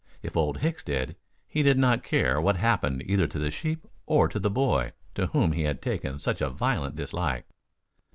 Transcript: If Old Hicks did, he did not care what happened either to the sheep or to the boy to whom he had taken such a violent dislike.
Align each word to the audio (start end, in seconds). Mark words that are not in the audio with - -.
If 0.23 0.35
Old 0.35 0.57
Hicks 0.61 0.83
did, 0.83 1.15
he 1.47 1.61
did 1.61 1.77
not 1.77 2.01
care 2.03 2.41
what 2.41 2.55
happened 2.55 3.03
either 3.05 3.27
to 3.27 3.37
the 3.37 3.51
sheep 3.51 3.85
or 4.07 4.27
to 4.29 4.39
the 4.39 4.49
boy 4.49 4.93
to 5.13 5.27
whom 5.27 5.51
he 5.51 5.61
had 5.61 5.79
taken 5.79 6.17
such 6.17 6.41
a 6.41 6.49
violent 6.49 6.95
dislike. 6.95 7.45